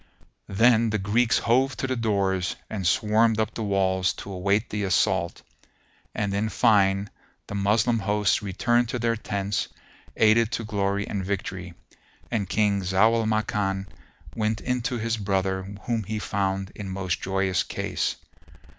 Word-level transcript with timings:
Then 0.49 0.89
the 0.89 0.97
Greeks 0.97 1.37
hove 1.37 1.77
to 1.77 1.85
the 1.85 1.95
doors 1.95 2.55
and 2.71 2.87
swarmed 2.87 3.39
up 3.39 3.53
the 3.53 3.61
walls 3.61 4.13
to 4.13 4.31
await 4.31 4.71
the 4.71 4.83
assault; 4.83 5.43
and 6.15 6.33
in 6.33 6.49
fine 6.49 7.11
the 7.45 7.53
Moslem 7.53 7.99
hosts 7.99 8.41
returned 8.41 8.89
to 8.89 8.97
their 8.97 9.15
tents 9.15 9.67
aided 10.17 10.51
to 10.53 10.65
glory 10.65 11.07
and 11.07 11.23
victory, 11.23 11.75
and 12.31 12.49
King 12.49 12.81
Zau 12.81 13.13
al 13.13 13.27
Makan 13.27 13.85
went 14.35 14.59
in 14.59 14.81
to 14.81 14.97
his 14.97 15.17
brother 15.17 15.75
whom 15.83 16.01
he 16.05 16.17
found 16.17 16.71
in 16.73 16.89
most 16.89 17.21
joyous 17.21 17.61
case. 17.61 18.15